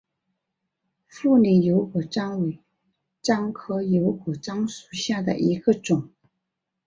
[1.07, 2.59] 富宁油果樟为
[3.21, 6.09] 樟科油果樟属下的一个种。